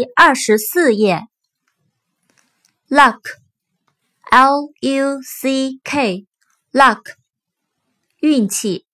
[0.00, 1.26] 第二十四页
[2.88, 7.02] ，luck，l u c k，luck，
[8.20, 8.86] 运气。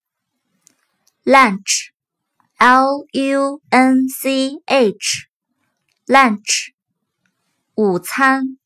[1.23, 6.73] lunch，l u n c h，lunch，
[7.75, 8.57] 午餐。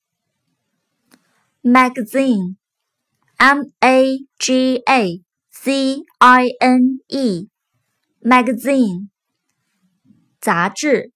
[1.62, 9.10] magazine，m a g a z i n e，magazine，
[10.40, 11.14] 杂志。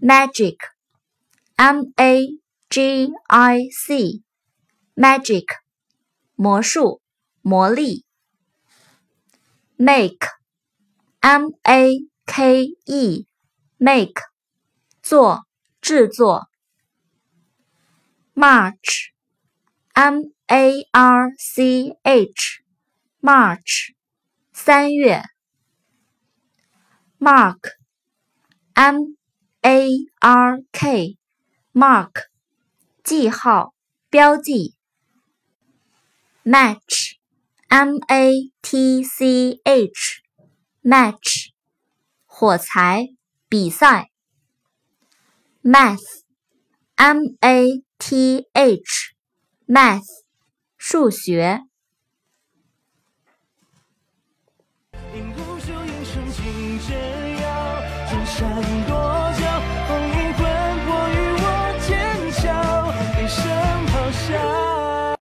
[0.00, 2.26] magic，m a
[2.68, 5.46] g i c，magic，
[6.34, 7.00] 魔术、
[7.42, 8.04] 魔力。
[9.76, 14.22] make，m a k e，make，
[15.02, 15.44] 做、
[15.80, 16.46] 制作。
[18.34, 23.94] march，m a r c h，march，
[24.52, 25.22] 三月。
[27.18, 29.16] mark，m
[29.61, 32.27] a r k，mark，
[33.03, 33.73] 记号、
[34.09, 34.75] 标记。
[36.43, 41.49] match，m a t c h，match，
[42.25, 43.07] 火柴、
[43.49, 44.09] 比赛。
[45.61, 50.05] math，m a t h，math，
[50.77, 51.63] 数学。
[55.13, 57.28] 因不，应成竞争。